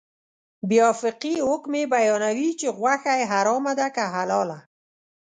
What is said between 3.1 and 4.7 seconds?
یې حرامه ده که حلاله.